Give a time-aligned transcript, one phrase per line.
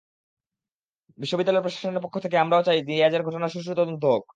[1.17, 4.23] বিশ্ববিদ্যালয় প্রশাসনের পক্ষ থেকে আমরাও চাই, দিয়াজের ঘটনায় সুষ্ঠু তদন্ত হোক।